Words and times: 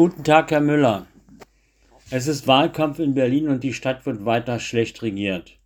Guten 0.00 0.24
Tag, 0.24 0.50
Herr 0.50 0.62
Müller. 0.62 1.06
Es 2.08 2.26
ist 2.26 2.46
Wahlkampf 2.46 3.00
in 3.00 3.12
Berlin 3.12 3.50
und 3.50 3.62
die 3.62 3.74
Stadt 3.74 4.06
wird 4.06 4.24
weiter 4.24 4.58
schlecht 4.58 5.02
regiert. 5.02 5.58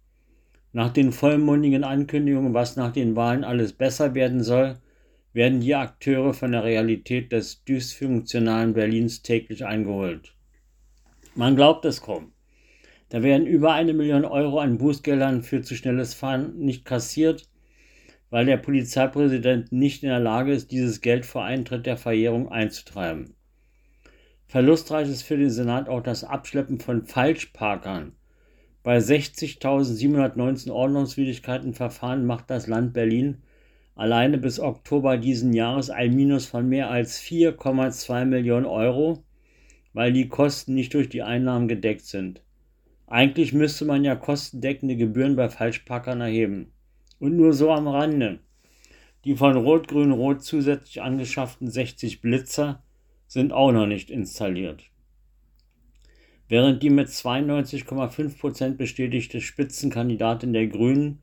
Nach 0.72 0.92
den 0.92 1.12
vollmundigen 1.12 1.84
Ankündigungen, 1.84 2.52
was 2.52 2.74
nach 2.74 2.92
den 2.92 3.14
Wahlen 3.14 3.44
alles 3.44 3.74
besser 3.74 4.16
werden 4.16 4.42
soll, 4.42 4.78
werden 5.32 5.60
die 5.60 5.76
Akteure 5.76 6.34
von 6.34 6.50
der 6.50 6.64
Realität 6.64 7.30
des 7.30 7.62
dysfunktionalen 7.62 8.72
Berlins 8.72 9.22
täglich 9.22 9.64
eingeholt. 9.64 10.34
Man 11.36 11.54
glaubt 11.54 11.84
es 11.84 12.02
kaum. 12.02 12.32
Da 13.10 13.22
werden 13.22 13.46
über 13.46 13.72
eine 13.74 13.94
Million 13.94 14.24
Euro 14.24 14.58
an 14.58 14.78
Bußgeldern 14.78 15.44
für 15.44 15.62
zu 15.62 15.76
schnelles 15.76 16.12
Fahren 16.12 16.58
nicht 16.58 16.84
kassiert, 16.84 17.48
weil 18.30 18.46
der 18.46 18.56
Polizeipräsident 18.56 19.70
nicht 19.70 20.02
in 20.02 20.08
der 20.08 20.18
Lage 20.18 20.52
ist, 20.52 20.72
dieses 20.72 21.02
Geld 21.02 21.24
vor 21.24 21.44
Eintritt 21.44 21.86
der 21.86 21.96
Verjährung 21.96 22.48
einzutreiben. 22.48 23.33
Verlustreich 24.46 25.08
ist 25.08 25.22
für 25.22 25.36
den 25.36 25.50
Senat 25.50 25.88
auch 25.88 26.02
das 26.02 26.24
Abschleppen 26.24 26.78
von 26.78 27.04
Falschparkern. 27.04 28.12
Bei 28.82 28.98
60.719 28.98 30.70
Ordnungswidrigkeitenverfahren 30.70 32.26
macht 32.26 32.50
das 32.50 32.66
Land 32.66 32.92
Berlin 32.92 33.42
alleine 33.94 34.38
bis 34.38 34.60
Oktober 34.60 35.16
diesen 35.16 35.52
Jahres 35.52 35.90
ein 35.90 36.14
Minus 36.14 36.46
von 36.46 36.68
mehr 36.68 36.90
als 36.90 37.20
4,2 37.20 38.24
Millionen 38.24 38.66
Euro, 38.66 39.24
weil 39.92 40.12
die 40.12 40.28
Kosten 40.28 40.74
nicht 40.74 40.94
durch 40.94 41.08
die 41.08 41.22
Einnahmen 41.22 41.68
gedeckt 41.68 42.04
sind. 42.04 42.42
Eigentlich 43.06 43.52
müsste 43.52 43.84
man 43.84 44.04
ja 44.04 44.16
kostendeckende 44.16 44.96
Gebühren 44.96 45.36
bei 45.36 45.48
Falschparkern 45.48 46.20
erheben. 46.20 46.72
Und 47.18 47.36
nur 47.36 47.52
so 47.52 47.70
am 47.70 47.86
Rande. 47.86 48.40
Die 49.24 49.36
von 49.36 49.56
Rot-Grün-Rot 49.56 50.42
zusätzlich 50.42 51.00
angeschafften 51.00 51.70
60 51.70 52.20
Blitzer 52.20 52.82
sind 53.34 53.52
auch 53.52 53.72
noch 53.72 53.86
nicht 53.86 54.10
installiert. 54.10 54.84
Während 56.48 56.82
die 56.82 56.90
mit 56.90 57.08
92,5% 57.08 58.76
bestätigte 58.76 59.40
Spitzenkandidatin 59.40 60.52
der 60.52 60.68
Grünen 60.68 61.18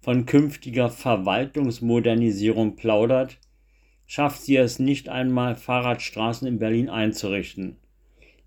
von 0.00 0.26
künftiger 0.26 0.90
Verwaltungsmodernisierung 0.90 2.76
plaudert, 2.76 3.38
schafft 4.06 4.42
sie 4.42 4.56
es 4.56 4.78
nicht 4.78 5.08
einmal, 5.08 5.56
Fahrradstraßen 5.56 6.46
in 6.46 6.60
Berlin 6.60 6.88
einzurichten. 6.88 7.78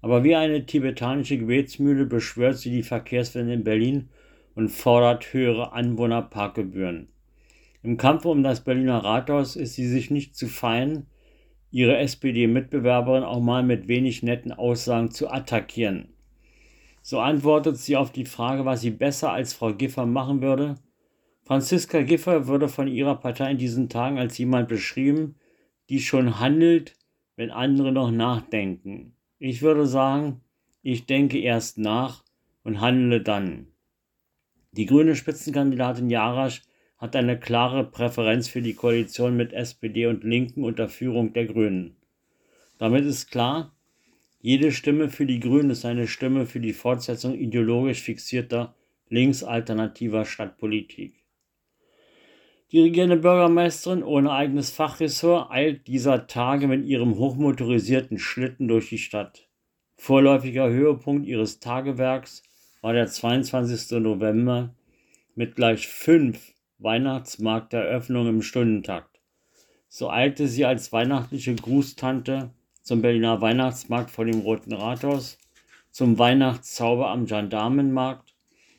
Aber 0.02 0.24
wie 0.24 0.36
eine 0.36 0.66
tibetanische 0.66 1.38
Gebetsmühle 1.38 2.06
beschwört 2.06 2.58
sie 2.58 2.72
die 2.72 2.84
Verkehrswende 2.84 3.54
in 3.54 3.66
Berlin 3.66 4.08
und 4.56 4.70
fordert 4.70 5.34
höhere 5.34 5.74
Anwohnerparkgebühren. 5.74 7.10
Im 7.84 7.98
Kampf 7.98 8.24
um 8.24 8.44
das 8.44 8.64
Berliner 8.64 9.04
Rathaus 9.04 9.58
ist 9.58 9.74
sie 9.74 9.88
sich 9.88 10.10
nicht 10.10 10.38
zu 10.38 10.48
fein, 10.48 11.08
ihre 11.72 11.98
SPD-Mitbewerberin 11.98 13.24
auch 13.24 13.42
mal 13.42 13.64
mit 13.64 13.88
wenig 13.88 14.24
netten 14.24 14.52
Aussagen 14.52 15.12
zu 15.12 15.30
attackieren. 15.30 16.10
So 17.02 17.20
antwortet 17.20 17.78
sie 17.78 17.96
auf 17.96 18.12
die 18.12 18.26
Frage, 18.26 18.66
was 18.66 18.82
sie 18.82 18.92
besser 18.92 19.32
als 19.32 19.54
Frau 19.54 19.74
Giffer 19.74 20.06
machen 20.06 20.42
würde. 20.42 20.76
Franziska 21.44 22.02
Giffer 22.02 22.48
würde 22.48 22.68
von 22.68 22.88
ihrer 22.88 23.16
Partei 23.16 23.52
in 23.52 23.58
diesen 23.58 23.90
Tagen 23.90 24.20
als 24.20 24.38
jemand 24.38 24.68
beschrieben, 24.68 25.36
die 25.90 26.00
schon 26.00 26.40
handelt, 26.40 26.96
wenn 27.36 27.52
andere 27.52 27.92
noch 27.92 28.12
nachdenken. 28.12 29.16
Ich 29.40 29.62
würde 29.62 29.88
sagen, 29.88 30.42
ich 30.82 31.06
denke 31.06 31.40
erst 31.40 31.78
nach 31.78 32.24
und 32.64 32.82
handle 32.82 33.22
dann. 33.22 33.68
Die 34.72 34.86
grüne 34.86 35.16
Spitzenkandidatin 35.16 36.10
Jarasch 36.10 36.62
hat 37.00 37.16
eine 37.16 37.40
klare 37.40 37.86
Präferenz 37.86 38.50
für 38.50 38.62
die 38.62 38.76
Koalition 38.76 39.38
mit 39.38 39.54
SPD 39.54 40.06
und 40.06 40.24
Linken 40.24 40.64
unter 40.64 40.90
Führung 40.90 41.34
der 41.34 41.46
Grünen. 41.46 41.96
Damit 42.78 43.06
ist 43.06 43.32
klar, 43.32 43.74
jede 44.42 44.72
Stimme 44.72 45.10
für 45.10 45.26
die 45.26 45.40
Grünen 45.40 45.70
ist 45.70 45.86
eine 45.86 46.08
Stimme 46.08 46.46
für 46.46 46.60
die 46.60 46.74
Fortsetzung 46.74 47.36
ideologisch 47.36 48.02
fixierter 48.02 48.76
linksalternativer 49.10 50.26
Stadtpolitik. 50.26 51.16
Die 52.72 52.82
regierende 52.82 53.18
Bürgermeisterin 53.18 54.04
ohne 54.04 54.32
eigenes 54.32 54.70
Fachressort 54.70 55.50
eilt 55.50 55.88
dieser 55.88 56.28
Tage 56.28 56.68
mit 56.68 56.86
ihrem 56.86 57.18
hochmotorisierten 57.18 58.20
Schlitten 58.20 58.68
durch 58.68 58.90
die 58.90 59.00
Stadt. 59.00 59.48
Vorläufiger 59.98 60.70
Höhepunkt 60.70 61.26
ihres 61.26 61.60
Tagewerks 61.60 62.44
war 62.82 62.94
der 62.94 63.08
22. 63.08 64.00
November 64.00 64.76
mit 65.36 65.56
gleich 65.56 65.88
fünf 65.88 66.54
Weihnachtsmarkteröffnungen 66.80 68.36
im 68.36 68.42
Stundentakt. 68.42 69.20
So 69.88 70.10
eilte 70.10 70.48
sie 70.48 70.66
als 70.66 70.92
weihnachtliche 70.92 71.56
Grußtante 71.56 72.52
zum 72.82 73.02
Berliner 73.02 73.42
Weihnachtsmarkt 73.42 74.10
vor 74.10 74.26
dem 74.26 74.40
Roten 74.40 74.74
Rathaus, 74.74 75.38
zum 75.92 76.18
Weihnachtszauber 76.18 77.10
am 77.10 77.26
Gendarmenmarkt, 77.26 78.34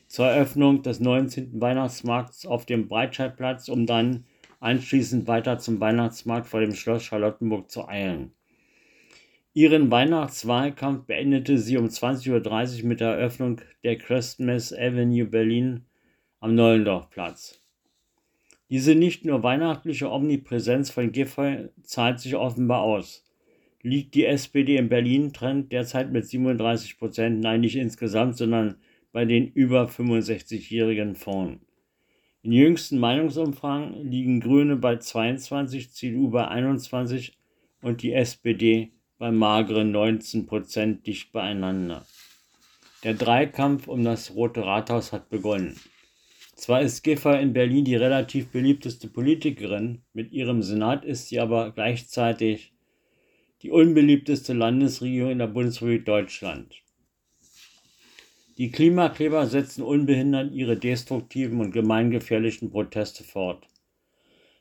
zur 0.07 0.27
Eröffnung 0.27 0.81
des 0.81 0.99
19. 0.99 1.61
Weihnachtsmarkts 1.61 2.45
auf 2.45 2.65
dem 2.65 2.87
Breitscheidplatz, 2.87 3.69
um 3.69 3.85
dann 3.85 4.25
anschließend 4.59 5.27
weiter 5.27 5.59
zum 5.59 5.79
Weihnachtsmarkt 5.79 6.47
vor 6.47 6.59
dem 6.59 6.73
Schloss 6.73 7.03
Charlottenburg 7.03 7.71
zu 7.71 7.87
eilen. 7.87 8.33
Ihren 9.53 9.91
Weihnachtswahlkampf 9.91 11.05
beendete 11.07 11.57
sie 11.57 11.77
um 11.77 11.85
20.30 11.85 12.81
Uhr 12.81 12.87
mit 12.87 12.99
der 12.99 13.09
Eröffnung 13.09 13.61
der 13.83 13.97
Christmas 13.97 14.73
Avenue 14.73 15.25
Berlin 15.25 15.85
am 16.39 16.55
Neulendorfplatz. 16.55 17.60
Diese 18.71 18.95
nicht 18.95 19.25
nur 19.25 19.43
weihnachtliche 19.43 20.09
Omnipräsenz 20.09 20.91
von 20.91 21.11
Giffey 21.11 21.67
zahlt 21.83 22.21
sich 22.21 22.37
offenbar 22.37 22.83
aus. 22.83 23.25
Liegt 23.81 24.15
die 24.15 24.25
SPD 24.25 24.77
in 24.77 24.87
Berlin 24.87 25.33
Trend 25.33 25.73
derzeit 25.73 26.09
mit 26.09 26.25
37 26.25 26.97
Prozent, 26.97 27.41
nein 27.41 27.59
nicht 27.59 27.75
insgesamt, 27.75 28.37
sondern 28.37 28.75
bei 29.11 29.25
den 29.25 29.47
über 29.47 29.89
65-Jährigen 29.89 31.15
vorn. 31.15 31.59
In 32.43 32.53
jüngsten 32.53 32.97
Meinungsumfragen 32.97 34.09
liegen 34.09 34.39
Grüne 34.39 34.77
bei 34.77 34.95
22, 34.95 35.91
CDU 35.91 36.29
bei 36.29 36.47
21 36.47 37.37
und 37.81 38.01
die 38.01 38.13
SPD 38.13 38.93
bei 39.17 39.31
mageren 39.31 39.91
19 39.91 40.45
Prozent 40.45 41.05
dicht 41.05 41.33
beieinander. 41.33 42.05
Der 43.03 43.15
Dreikampf 43.15 43.89
um 43.89 44.05
das 44.05 44.33
Rote 44.33 44.65
Rathaus 44.65 45.11
hat 45.11 45.29
begonnen. 45.29 45.75
Zwar 46.55 46.81
ist 46.81 47.03
Giffer 47.03 47.39
in 47.39 47.53
Berlin 47.53 47.85
die 47.85 47.95
relativ 47.95 48.49
beliebteste 48.49 49.07
Politikerin, 49.07 50.03
mit 50.13 50.31
ihrem 50.31 50.61
Senat 50.61 51.05
ist 51.05 51.29
sie 51.29 51.39
aber 51.39 51.71
gleichzeitig 51.71 52.73
die 53.61 53.71
unbeliebteste 53.71 54.53
Landesregierung 54.53 55.31
in 55.31 55.39
der 55.39 55.47
Bundesrepublik 55.47 56.05
Deutschland. 56.05 56.81
Die 58.57 58.69
Klimakleber 58.69 59.47
setzen 59.47 59.81
unbehindert 59.81 60.51
ihre 60.51 60.77
destruktiven 60.77 61.61
und 61.61 61.71
gemeingefährlichen 61.71 62.69
Proteste 62.69 63.23
fort. 63.23 63.67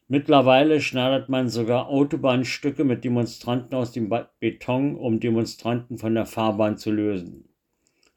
Mittlerweile 0.09 0.81
schneidet 0.81 1.29
man 1.29 1.49
sogar 1.49 1.89
Autobahnstücke 1.89 2.85
mit 2.85 3.05
Demonstranten 3.05 3.75
aus 3.75 3.93
dem 3.93 4.09
Beton, 4.41 4.97
um 4.97 5.21
Demonstranten 5.21 5.99
von 5.99 6.15
der 6.15 6.27
Fahrbahn 6.27 6.79
zu 6.79 6.91
lösen. 6.91 7.50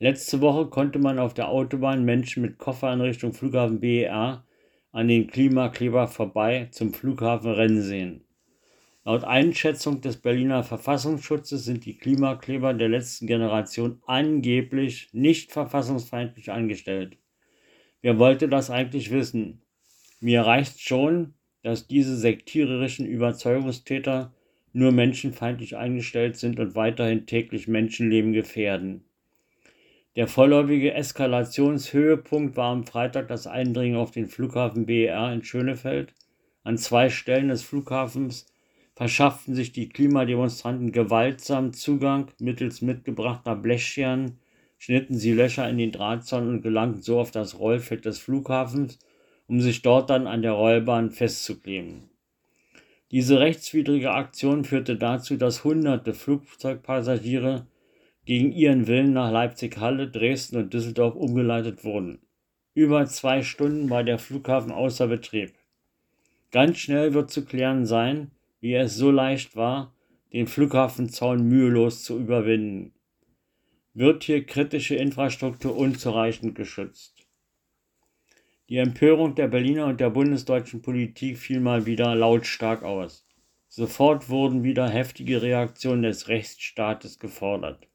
Letzte 0.03 0.41
Woche 0.41 0.65
konnte 0.65 0.99
man 0.99 1.17
auf 1.17 1.33
der 1.33 1.47
Autobahn 1.47 2.03
Menschen 2.03 2.41
mit 2.41 2.57
Koffern 2.57 2.99
Richtung 2.99 3.31
Flughafen 3.31 3.79
BER 3.79 4.45
an 4.91 5.07
den 5.07 5.27
Klimakleber 5.27 6.09
vorbei 6.09 6.67
zum 6.71 6.93
Flughafen 6.93 7.51
rennen 7.51 7.81
sehen. 7.81 8.25
Laut 9.05 9.23
Einschätzung 9.23 10.01
des 10.01 10.17
Berliner 10.17 10.61
Verfassungsschutzes 10.63 11.63
sind 11.63 11.85
die 11.85 11.97
Klimakleber 11.97 12.73
der 12.73 12.89
letzten 12.89 13.27
Generation 13.27 14.01
angeblich 14.05 15.07
nicht 15.13 15.53
verfassungsfeindlich 15.53 16.51
angestellt. 16.51 17.15
Wer 18.01 18.19
wollte 18.19 18.49
das 18.49 18.69
eigentlich 18.69 19.09
wissen? 19.09 19.61
Mir 20.19 20.41
reicht 20.41 20.81
schon, 20.81 21.33
dass 21.61 21.87
diese 21.87 22.17
sektiererischen 22.17 23.05
Überzeugungstäter 23.05 24.33
nur 24.73 24.91
menschenfeindlich 24.91 25.77
eingestellt 25.77 26.35
sind 26.35 26.59
und 26.59 26.75
weiterhin 26.75 27.25
täglich 27.25 27.69
Menschenleben 27.69 28.33
gefährden. 28.33 29.05
Der 30.15 30.27
vorläufige 30.27 30.93
Eskalationshöhepunkt 30.93 32.55
war 32.55 32.71
am 32.71 32.85
Freitag 32.85 33.29
das 33.29 33.47
Eindringen 33.47 33.97
auf 33.97 34.11
den 34.11 34.27
Flughafen 34.27 34.85
BER 34.85 35.33
in 35.33 35.43
Schönefeld. 35.43 36.13
An 36.63 36.77
zwei 36.77 37.09
Stellen 37.09 37.47
des 37.47 37.63
Flughafens 37.63 38.45
verschafften 38.95 39.55
sich 39.55 39.71
die 39.71 39.89
Klimademonstranten 39.89 40.91
gewaltsam 40.91 41.73
Zugang 41.73 42.27
mittels 42.39 42.83
mitgebrachter 42.83 43.55
Blechscheren, 43.55 44.37
schnitten 44.77 45.17
sie 45.17 45.33
Löcher 45.33 45.67
in 45.67 45.79
den 45.79 45.91
Drahtzaun 45.91 46.47
und 46.47 46.61
gelangten 46.61 47.01
so 47.01 47.19
auf 47.19 47.31
das 47.31 47.57
Rollfeld 47.57 48.05
des 48.05 48.19
Flughafens, 48.19 48.99
um 49.47 49.61
sich 49.61 49.81
dort 49.81 50.11
dann 50.11 50.27
an 50.27 50.43
der 50.43 50.51
Rollbahn 50.51 51.09
festzukleben. 51.09 52.03
Diese 53.09 53.39
rechtswidrige 53.39 54.11
Aktion 54.11 54.63
führte 54.63 54.95
dazu, 54.95 55.37
dass 55.37 55.63
hunderte 55.63 56.13
Flugzeugpassagiere 56.13 57.65
gegen 58.25 58.51
ihren 58.51 58.87
Willen 58.87 59.13
nach 59.13 59.31
Leipzig-Halle, 59.31 60.09
Dresden 60.09 60.57
und 60.57 60.73
Düsseldorf 60.73 61.15
umgeleitet 61.15 61.83
wurden. 61.83 62.19
Über 62.73 63.05
zwei 63.05 63.43
Stunden 63.43 63.89
war 63.89 64.03
der 64.03 64.17
Flughafen 64.17 64.71
außer 64.71 65.07
Betrieb. 65.07 65.53
Ganz 66.51 66.77
schnell 66.77 67.13
wird 67.13 67.31
zu 67.31 67.45
klären 67.45 67.85
sein, 67.85 68.31
wie 68.61 68.75
es 68.75 68.95
so 68.95 69.11
leicht 69.11 69.55
war, 69.55 69.93
den 70.31 70.47
Flughafenzaun 70.47 71.47
mühelos 71.47 72.03
zu 72.03 72.17
überwinden. 72.17 72.93
Wird 73.93 74.23
hier 74.23 74.43
kritische 74.45 74.95
Infrastruktur 74.95 75.77
unzureichend 75.77 76.55
geschützt? 76.55 77.27
Die 78.69 78.77
Empörung 78.77 79.35
der 79.35 79.47
Berliner 79.49 79.85
und 79.85 79.99
der 79.99 80.09
bundesdeutschen 80.09 80.81
Politik 80.81 81.37
fiel 81.37 81.59
mal 81.59 81.85
wieder 81.85 82.15
lautstark 82.15 82.81
aus. 82.81 83.27
Sofort 83.67 84.29
wurden 84.29 84.63
wieder 84.63 84.89
heftige 84.89 85.41
Reaktionen 85.41 86.03
des 86.03 86.27
Rechtsstaates 86.27 87.19
gefordert. 87.19 87.87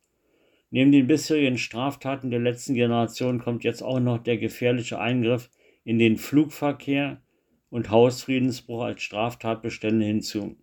Neben 0.70 0.93
den 0.93 1.06
bisherigen 1.06 1.59
Straftaten 1.59 2.31
der 2.31 2.41
letzten 2.41 2.75
Generation 2.75 3.38
kommt 3.38 3.65
jetzt 3.65 3.82
auch 3.82 4.00
noch 4.00 4.19
der 4.19 4.37
gefährliche 4.37 4.99
Eingriff 4.99 5.50
in 5.85 5.99
den 5.99 6.19
Flugverkehr 6.19 7.23
und 7.70 7.91
Hausfriedensbruch 7.91 8.82
als 8.82 9.03
Straftatbestände 9.03 10.05
hinzu. 10.05 10.56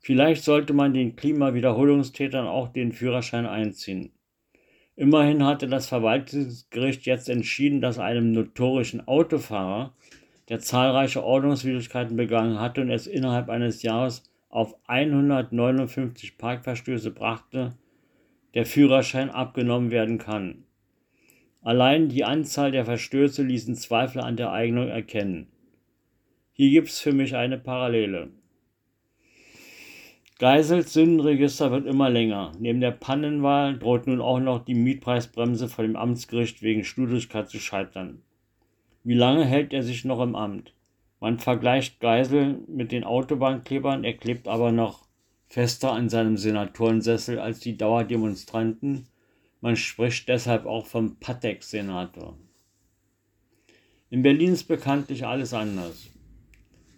Vielleicht 0.00 0.44
sollte 0.44 0.72
man 0.72 0.94
den 0.94 1.16
Klimawiederholungstätern 1.16 2.46
auch 2.46 2.68
den 2.68 2.92
Führerschein 2.92 3.46
einziehen. 3.46 4.12
Immerhin 4.96 5.44
hatte 5.44 5.68
das 5.68 5.86
Verwaltungsgericht 5.86 7.04
jetzt 7.06 7.28
entschieden, 7.28 7.80
dass 7.80 7.98
einem 7.98 8.32
notorischen 8.32 9.06
Autofahrer, 9.06 9.94
der 10.48 10.60
zahlreiche 10.60 11.22
Ordnungswidrigkeiten 11.22 12.16
begangen 12.16 12.58
hatte 12.58 12.80
und 12.80 12.90
es 12.90 13.06
innerhalb 13.06 13.50
eines 13.50 13.82
Jahres 13.82 14.22
auf 14.48 14.74
159 14.86 16.38
Parkverstöße 16.38 17.10
brachte, 17.10 17.76
der 18.58 18.66
Führerschein 18.66 19.30
abgenommen 19.30 19.92
werden 19.92 20.18
kann. 20.18 20.64
Allein 21.62 22.08
die 22.08 22.24
Anzahl 22.24 22.72
der 22.72 22.84
Verstöße 22.84 23.44
ließen 23.44 23.76
Zweifel 23.76 24.20
an 24.20 24.36
der 24.36 24.50
Eignung 24.50 24.88
erkennen. 24.88 25.46
Hier 26.54 26.70
gibt 26.70 26.88
es 26.88 26.98
für 26.98 27.12
mich 27.12 27.36
eine 27.36 27.56
Parallele. 27.56 28.30
Geisels 30.40 30.92
Sündenregister 30.92 31.70
wird 31.70 31.86
immer 31.86 32.10
länger. 32.10 32.50
Neben 32.58 32.80
der 32.80 32.90
Pannenwahl 32.90 33.78
droht 33.78 34.08
nun 34.08 34.20
auch 34.20 34.40
noch 34.40 34.64
die 34.64 34.74
Mietpreisbremse 34.74 35.68
vor 35.68 35.84
dem 35.84 35.94
Amtsgericht 35.94 36.60
wegen 36.60 36.82
Studischkeit 36.82 37.48
zu 37.48 37.60
scheitern. 37.60 38.22
Wie 39.04 39.14
lange 39.14 39.44
hält 39.44 39.72
er 39.72 39.84
sich 39.84 40.04
noch 40.04 40.20
im 40.20 40.34
Amt? 40.34 40.74
Man 41.20 41.38
vergleicht 41.38 42.00
Geisel 42.00 42.58
mit 42.66 42.90
den 42.90 43.04
Autobahnklebern, 43.04 44.02
er 44.02 44.14
klebt 44.14 44.48
aber 44.48 44.72
noch 44.72 45.07
fester 45.48 45.92
an 45.92 46.08
seinem 46.08 46.36
Senatorensessel 46.36 47.38
als 47.38 47.60
die 47.60 47.76
Dauerdemonstranten. 47.76 49.06
Man 49.60 49.76
spricht 49.76 50.28
deshalb 50.28 50.66
auch 50.66 50.86
vom 50.86 51.16
Patek-Senator. 51.16 52.36
In 54.10 54.22
Berlin 54.22 54.52
ist 54.52 54.64
bekanntlich 54.64 55.26
alles 55.26 55.52
anders. 55.52 56.10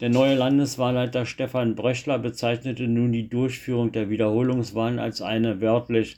Der 0.01 0.09
neue 0.09 0.35
Landeswahlleiter 0.35 1.27
Stefan 1.27 1.75
Brechler 1.75 2.19
bezeichnete 2.19 2.89
nun 2.89 3.13
die 3.13 3.29
Durchführung 3.29 3.93
der 3.93 4.09
Wiederholungswahlen 4.11 4.99
als 4.99 5.21
eine 5.21 5.61
wörtlich 5.61 6.17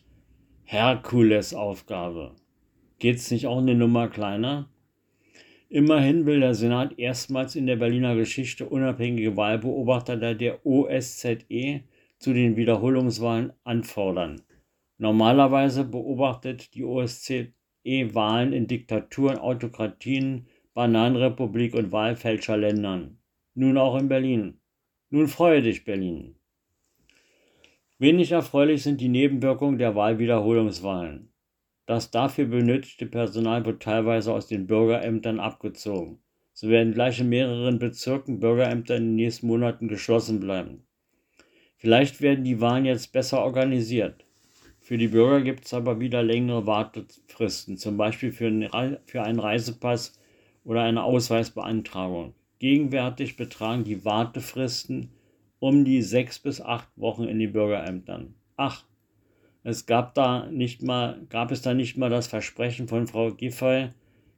Herkulesaufgabe. 0.64 2.32
Geht's 2.98 3.30
nicht 3.30 3.46
auch 3.46 3.58
eine 3.58 3.74
Nummer 3.74 4.08
kleiner? 4.08 4.68
Immerhin 5.68 6.26
will 6.26 6.40
der 6.40 6.54
Senat 6.54 6.98
erstmals 6.98 7.56
in 7.56 7.66
der 7.66 7.76
Berliner 7.76 8.14
Geschichte 8.14 8.66
unabhängige 8.66 9.36
Wahlbeobachter 9.36 10.34
der 10.34 10.64
OSZE 10.64 11.82
zu 12.22 12.32
den 12.32 12.56
Wiederholungswahlen 12.56 13.52
anfordern. 13.64 14.42
Normalerweise 14.98 15.84
beobachtet 15.84 16.74
die 16.74 16.84
OSZE 16.84 17.52
Wahlen 17.84 18.52
in 18.52 18.66
Diktaturen, 18.66 19.38
Autokratien, 19.38 20.46
Bananenrepublik 20.74 21.74
und 21.74 21.92
Wahlfälscherländern 21.92 23.18
nun 23.54 23.76
auch 23.76 23.98
in 23.98 24.08
Berlin. 24.08 24.60
Nun 25.10 25.28
freue 25.28 25.62
dich, 25.62 25.84
Berlin. 25.84 26.36
Wenig 27.98 28.32
erfreulich 28.32 28.82
sind 28.82 29.00
die 29.00 29.08
Nebenwirkungen 29.08 29.78
der 29.78 29.94
Wahlwiederholungswahlen. 29.94 31.32
Das 31.86 32.10
dafür 32.10 32.46
benötigte 32.46 33.06
Personal 33.06 33.64
wird 33.66 33.82
teilweise 33.82 34.32
aus 34.32 34.46
den 34.46 34.66
Bürgerämtern 34.66 35.38
abgezogen. 35.38 36.22
So 36.54 36.68
werden 36.68 36.94
gleich 36.94 37.20
in 37.20 37.28
mehreren 37.28 37.78
Bezirken 37.78 38.40
Bürgerämter 38.40 38.96
in 38.96 39.08
den 39.08 39.14
nächsten 39.16 39.46
Monaten 39.46 39.88
geschlossen 39.88 40.40
bleiben. 40.40 40.86
Vielleicht 41.82 42.20
werden 42.20 42.44
die 42.44 42.60
Wahlen 42.60 42.84
jetzt 42.84 43.10
besser 43.10 43.42
organisiert. 43.42 44.24
Für 44.78 44.96
die 44.96 45.08
Bürger 45.08 45.40
gibt 45.40 45.64
es 45.64 45.74
aber 45.74 45.98
wieder 45.98 46.22
längere 46.22 46.64
Wartefristen, 46.64 47.76
zum 47.76 47.96
Beispiel 47.96 48.30
für 48.30 48.46
einen 48.46 49.40
Reisepass 49.40 50.16
oder 50.62 50.82
eine 50.84 51.02
Ausweisbeantragung. 51.02 52.34
Gegenwärtig 52.60 53.36
betragen 53.36 53.82
die 53.82 54.04
Wartefristen 54.04 55.10
um 55.58 55.84
die 55.84 56.02
sechs 56.02 56.38
bis 56.38 56.60
acht 56.60 56.86
Wochen 56.94 57.24
in 57.24 57.40
den 57.40 57.52
Bürgerämtern. 57.52 58.36
Ach, 58.56 58.84
es 59.64 59.84
gab 59.84 60.14
da 60.14 60.46
nicht 60.52 60.84
mal, 60.84 61.20
gab 61.30 61.50
es 61.50 61.62
da 61.62 61.74
nicht 61.74 61.96
mal 61.96 62.10
das 62.10 62.28
Versprechen 62.28 62.86
von 62.86 63.08
Frau 63.08 63.32
Giffey, 63.32 63.88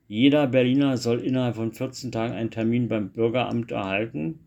jeder 0.08 0.46
Berliner 0.46 0.96
soll 0.96 1.20
innerhalb 1.20 1.56
von 1.56 1.72
14 1.72 2.10
Tagen 2.10 2.32
einen 2.32 2.50
Termin 2.50 2.88
beim 2.88 3.10
Bürgeramt 3.10 3.70
erhalten? 3.70 4.40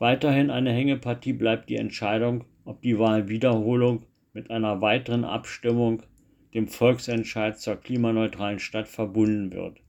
Weiterhin 0.00 0.50
eine 0.50 0.72
Hängepartie 0.72 1.34
bleibt 1.34 1.68
die 1.68 1.76
Entscheidung, 1.76 2.46
ob 2.64 2.80
die 2.80 2.98
Wahlwiederholung 2.98 4.06
mit 4.32 4.50
einer 4.50 4.80
weiteren 4.80 5.24
Abstimmung, 5.24 6.02
dem 6.54 6.68
Volksentscheid 6.68 7.60
zur 7.60 7.76
klimaneutralen 7.76 8.60
Stadt, 8.60 8.88
verbunden 8.88 9.52
wird. 9.52 9.82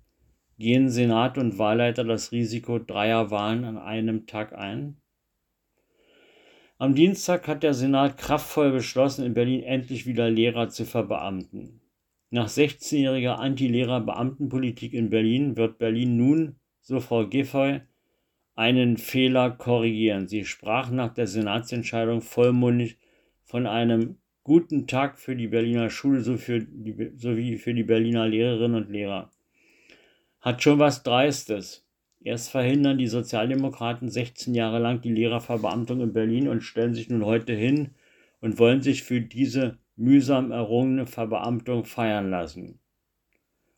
Gehen 0.60 0.90
Senat 0.90 1.38
und 1.38 1.58
Wahlleiter 1.58 2.04
das 2.04 2.34
Risiko 2.34 2.78
dreier 2.78 3.32
Wahlen 3.32 3.64
an 3.64 3.78
einem 3.78 4.28
Tag 4.28 4.52
ein? 4.54 4.98
Am 6.78 6.94
Dienstag 6.94 7.48
hat 7.48 7.64
der 7.64 7.74
Senat 7.74 8.18
kraftvoll 8.18 8.74
beschlossen, 8.74 9.24
in 9.24 9.34
Berlin 9.34 9.64
endlich 9.64 10.06
wieder 10.06 10.30
Lehrer 10.30 10.68
zu 10.68 10.84
verbeamten. 10.84 11.80
Nach 12.32 12.50
16-jähriger 12.50 13.36
Anti-Lehrer-Beamtenpolitik 13.36 14.94
in 14.94 15.10
Berlin 15.10 15.56
wird 15.56 15.78
Berlin 15.78 16.18
nun, 16.18 16.58
so 16.82 17.00
Frau 17.00 17.28
Giffey, 17.28 17.80
einen 18.56 18.98
Fehler 18.98 19.52
korrigieren. 19.52 20.28
Sie 20.28 20.46
sprach 20.46 20.90
nach 20.92 21.14
der 21.14 21.28
Senatsentscheidung 21.28 22.22
vollmundig 22.22 22.98
von 23.44 23.68
einem 23.68 24.18
guten 24.44 24.88
Tag 24.88 25.20
für 25.20 25.36
die 25.36 25.48
Berliner 25.48 25.90
Schule 25.90 26.22
sowie 26.22 27.58
für 27.58 27.74
die 27.74 27.84
Berliner 27.84 28.28
Lehrerinnen 28.28 28.84
und 28.84 28.92
Lehrer 28.92 29.32
hat 30.42 30.64
schon 30.64 30.80
was 30.80 31.04
Dreistes. 31.04 31.88
Erst 32.20 32.52
verhindern 32.52 32.98
die 32.98 33.08
Sozialdemokraten 33.08 34.10
16 34.10 34.54
Jahre 34.54 34.80
lang 34.80 35.02
die 35.02 35.12
Lehrerverbeamtung 35.12 36.02
in 36.02 36.14
Berlin 36.14 36.48
und 36.48 36.62
stellen 36.62 36.94
sich 36.94 37.10
nun 37.10 37.26
heute 37.26 37.54
hin 37.54 37.92
und 38.42 38.60
wollen 38.60 38.82
sich 38.82 39.04
für 39.04 39.22
diese 39.22 39.78
mühsam 39.96 40.52
errungene 40.52 41.06
Verbeamtung 41.06 41.86
feiern 41.86 42.30
lassen. 42.30 42.80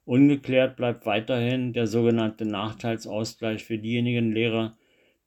Ungeklärt 0.06 0.76
bleibt 0.76 1.06
weiterhin 1.06 1.74
der 1.74 1.88
sogenannte 1.88 2.46
Nachteilsausgleich 2.46 3.64
für 3.64 3.78
diejenigen 3.78 4.32
Lehrer, 4.32 4.78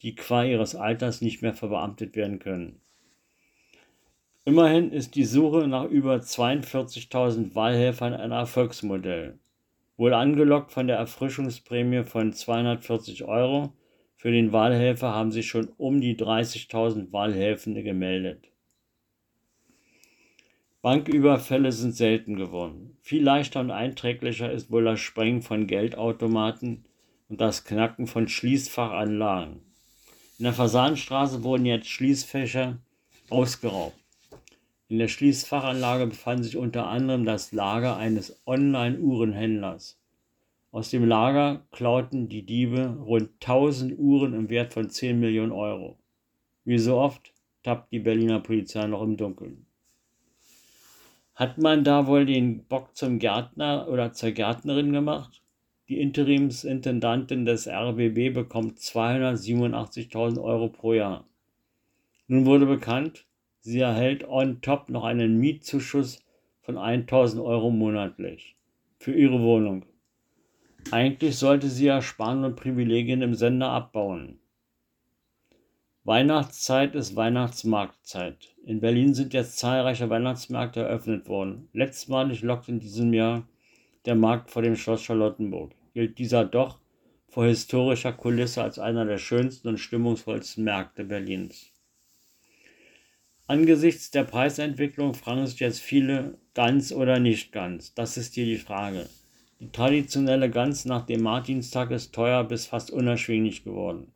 die 0.02 0.14
qua 0.14 0.44
ihres 0.44 0.74
Alters 0.74 1.20
nicht 1.20 1.42
mehr 1.42 1.54
verbeamtet 1.54 2.14
werden 2.16 2.38
können. 2.38 2.80
Immerhin 4.44 4.92
ist 4.92 5.14
die 5.14 5.24
Suche 5.24 5.66
nach 5.66 5.84
über 5.84 6.16
42.000 6.16 7.54
Wahlhelfern 7.54 8.14
ein 8.14 8.32
Erfolgsmodell 8.32 9.38
wohl 9.96 10.12
angelockt 10.12 10.72
von 10.72 10.86
der 10.86 10.96
Erfrischungsprämie 10.96 12.04
von 12.04 12.32
240 12.32 13.24
Euro. 13.24 13.72
Für 14.16 14.30
den 14.30 14.52
Wahlhelfer 14.52 15.12
haben 15.12 15.32
sich 15.32 15.46
schon 15.46 15.68
um 15.76 16.00
die 16.00 16.16
30.000 16.16 17.12
Wahlhelfende 17.12 17.82
gemeldet. 17.82 18.50
Banküberfälle 20.86 21.72
sind 21.72 21.96
selten 21.96 22.36
geworden. 22.36 22.96
Viel 23.02 23.24
leichter 23.24 23.58
und 23.58 23.72
einträglicher 23.72 24.52
ist 24.52 24.70
wohl 24.70 24.84
das 24.84 25.00
Sprengen 25.00 25.42
von 25.42 25.66
Geldautomaten 25.66 26.84
und 27.28 27.40
das 27.40 27.64
Knacken 27.64 28.06
von 28.06 28.28
Schließfachanlagen. 28.28 29.62
In 30.38 30.44
der 30.44 30.52
Fasanstraße 30.52 31.42
wurden 31.42 31.66
jetzt 31.66 31.88
Schließfächer 31.88 32.78
ausgeraubt. 33.30 33.98
In 34.86 35.00
der 35.00 35.08
Schließfachanlage 35.08 36.06
befand 36.06 36.44
sich 36.44 36.56
unter 36.56 36.86
anderem 36.86 37.24
das 37.24 37.50
Lager 37.50 37.96
eines 37.96 38.40
Online-Uhrenhändlers. 38.46 39.98
Aus 40.70 40.90
dem 40.90 41.04
Lager 41.04 41.66
klauten 41.72 42.28
die 42.28 42.46
Diebe 42.46 42.96
rund 43.04 43.30
1000 43.40 43.98
Uhren 43.98 44.34
im 44.34 44.50
Wert 44.50 44.72
von 44.72 44.88
10 44.88 45.18
Millionen 45.18 45.50
Euro. 45.50 45.98
Wie 46.62 46.78
so 46.78 46.96
oft 46.96 47.32
tappt 47.64 47.90
die 47.90 47.98
Berliner 47.98 48.38
Polizei 48.38 48.86
noch 48.86 49.02
im 49.02 49.16
Dunkeln. 49.16 49.65
Hat 51.36 51.58
man 51.58 51.84
da 51.84 52.06
wohl 52.06 52.26
den 52.26 52.64
Bock 52.64 52.96
zum 52.96 53.18
Gärtner 53.18 53.88
oder 53.88 54.12
zur 54.12 54.30
Gärtnerin 54.30 54.92
gemacht? 54.92 55.42
Die 55.88 56.00
Interimsintendantin 56.00 57.44
des 57.44 57.68
RBB 57.68 58.34
bekommt 58.34 58.78
287.000 58.78 60.42
Euro 60.42 60.68
pro 60.68 60.94
Jahr. 60.94 61.24
Nun 62.26 62.46
wurde 62.46 62.66
bekannt, 62.66 63.26
Sie 63.60 63.80
erhält 63.80 64.26
on 64.26 64.60
top 64.62 64.88
noch 64.88 65.04
einen 65.04 65.38
Mietzuschuss 65.38 66.24
von 66.62 66.78
1000 66.78 67.42
Euro 67.42 67.70
monatlich 67.70 68.56
für 68.98 69.12
ihre 69.12 69.40
Wohnung. 69.42 69.84
Eigentlich 70.90 71.36
sollte 71.36 71.68
sie 71.68 71.86
ja 71.86 72.00
sparen 72.00 72.44
und 72.44 72.56
Privilegien 72.56 73.22
im 73.22 73.34
Sender 73.34 73.70
abbauen. 73.70 74.38
Weihnachtszeit 76.06 76.94
ist 76.94 77.16
Weihnachtsmarktzeit. 77.16 78.54
In 78.64 78.78
Berlin 78.78 79.12
sind 79.12 79.34
jetzt 79.34 79.58
zahlreiche 79.58 80.08
Weihnachtsmärkte 80.08 80.78
eröffnet 80.78 81.26
worden. 81.26 81.68
Letztmalig 81.72 82.42
lockt 82.42 82.68
in 82.68 82.78
diesem 82.78 83.12
Jahr 83.12 83.48
der 84.04 84.14
Markt 84.14 84.52
vor 84.52 84.62
dem 84.62 84.76
Schloss 84.76 85.02
Charlottenburg. 85.02 85.72
Gilt 85.94 86.18
dieser 86.18 86.44
doch 86.44 86.78
vor 87.26 87.46
historischer 87.46 88.12
Kulisse 88.12 88.62
als 88.62 88.78
einer 88.78 89.04
der 89.04 89.18
schönsten 89.18 89.66
und 89.66 89.78
stimmungsvollsten 89.78 90.62
Märkte 90.62 91.02
Berlins. 91.02 91.72
Angesichts 93.48 94.12
der 94.12 94.22
Preisentwicklung 94.22 95.12
fragen 95.12 95.44
sich 95.48 95.58
jetzt 95.58 95.80
viele, 95.80 96.38
ganz 96.54 96.92
oder 96.92 97.18
nicht 97.18 97.50
ganz. 97.50 97.94
Das 97.94 98.16
ist 98.16 98.34
hier 98.34 98.46
die 98.46 98.58
Frage. 98.58 99.08
Die 99.58 99.72
traditionelle 99.72 100.50
Gans 100.50 100.84
nach 100.84 101.04
dem 101.04 101.22
Martinstag 101.22 101.90
ist 101.90 102.14
teuer 102.14 102.44
bis 102.44 102.66
fast 102.66 102.92
unerschwinglich 102.92 103.64
geworden. 103.64 104.12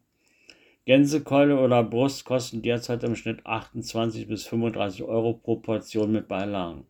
Gänsekeule 0.91 1.61
oder 1.61 1.85
Brust 1.85 2.25
kosten 2.25 2.63
derzeit 2.63 3.05
im 3.05 3.15
Schnitt 3.15 3.47
28 3.47 4.27
bis 4.27 4.49
35 4.49 5.05
Euro 5.05 5.35
pro 5.35 5.55
Portion 5.55 6.11
mit 6.11 6.27
Beilagen. 6.27 6.85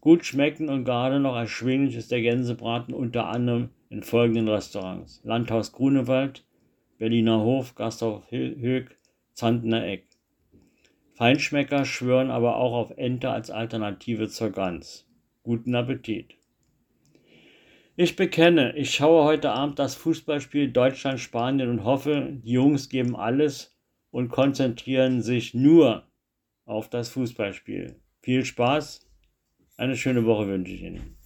Gut 0.00 0.26
schmecken 0.26 0.68
und 0.68 0.84
gerade 0.84 1.20
noch 1.20 1.36
erschwinglich 1.36 1.94
ist 1.94 2.10
der 2.10 2.22
Gänsebraten 2.22 2.92
unter 2.92 3.28
anderem 3.28 3.68
in 3.88 4.02
folgenden 4.02 4.48
Restaurants: 4.48 5.20
Landhaus 5.22 5.70
Grunewald, 5.70 6.44
Berliner 6.98 7.38
Hof, 7.38 7.76
Gasthof 7.76 8.28
Höck, 8.32 8.98
Zandner 9.32 9.86
Eck. 9.86 10.08
Feinschmecker 11.12 11.84
schwören 11.84 12.32
aber 12.32 12.56
auch 12.56 12.72
auf 12.72 12.94
Ente 12.96 13.30
als 13.30 13.52
Alternative 13.52 14.26
zur 14.26 14.50
Gans. 14.50 15.06
Guten 15.44 15.76
Appetit! 15.76 16.39
Ich 18.02 18.16
bekenne, 18.16 18.74
ich 18.76 18.94
schaue 18.94 19.24
heute 19.24 19.50
Abend 19.50 19.78
das 19.78 19.94
Fußballspiel 19.94 20.72
Deutschland-Spanien 20.72 21.68
und 21.68 21.84
hoffe, 21.84 22.40
die 22.42 22.52
Jungs 22.52 22.88
geben 22.88 23.14
alles 23.14 23.76
und 24.10 24.30
konzentrieren 24.30 25.20
sich 25.20 25.52
nur 25.52 26.10
auf 26.64 26.88
das 26.88 27.10
Fußballspiel. 27.10 28.00
Viel 28.22 28.46
Spaß, 28.46 29.06
eine 29.76 29.98
schöne 29.98 30.24
Woche 30.24 30.48
wünsche 30.48 30.72
ich 30.72 30.80
Ihnen. 30.80 31.19